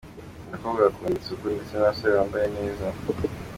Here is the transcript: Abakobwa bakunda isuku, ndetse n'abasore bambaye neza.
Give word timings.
Abakobwa 0.47 0.79
bakunda 0.85 1.17
isuku, 1.19 1.45
ndetse 1.55 1.73
n'abasore 1.73 2.11
bambaye 2.17 2.47
neza. 2.57 2.85